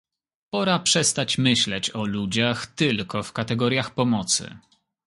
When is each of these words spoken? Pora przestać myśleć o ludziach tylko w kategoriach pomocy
Pora 0.49 0.79
przestać 0.79 1.37
myśleć 1.37 1.89
o 1.95 2.05
ludziach 2.05 2.65
tylko 2.67 3.23
w 3.23 3.33
kategoriach 3.33 3.93
pomocy 3.93 4.57